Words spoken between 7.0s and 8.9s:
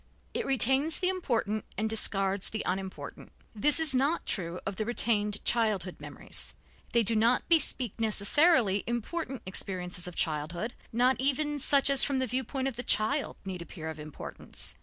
do not bespeak necessarily